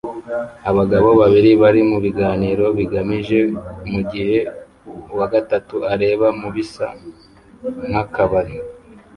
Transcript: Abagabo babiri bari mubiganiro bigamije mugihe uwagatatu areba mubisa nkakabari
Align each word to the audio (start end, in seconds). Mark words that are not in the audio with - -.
Abagabo 0.69 1.09
babiri 1.21 1.51
bari 1.61 1.81
mubiganiro 1.89 2.65
bigamije 2.77 3.39
mugihe 3.91 4.37
uwagatatu 5.11 5.75
areba 5.93 6.27
mubisa 6.39 6.85
nkakabari 7.89 8.55